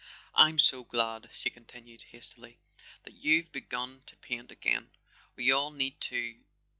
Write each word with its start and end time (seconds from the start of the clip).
"I'm 0.33 0.57
so 0.57 0.83
glad," 0.83 1.29
she 1.31 1.51
continued 1.51 2.01
hastily, 2.09 2.57
"that 3.03 3.13
you've 3.13 3.51
begun 3.51 4.01
to 4.07 4.17
paint 4.17 4.51
again. 4.51 4.89
We 5.35 5.51
all 5.51 5.69
need 5.69 6.01
to 6.01 6.39